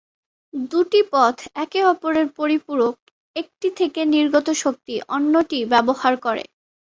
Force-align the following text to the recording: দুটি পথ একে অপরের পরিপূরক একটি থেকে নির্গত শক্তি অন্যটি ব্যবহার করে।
দুটি 0.71 1.01
পথ 1.11 1.35
একে 1.55 1.81
অপরের 1.85 2.27
পরিপূরক 2.37 2.95
একটি 3.35 3.67
থেকে 3.79 4.01
নির্গত 4.13 4.47
শক্তি 4.63 4.93
অন্যটি 5.09 5.59
ব্যবহার 5.71 6.13
করে। 6.25 6.43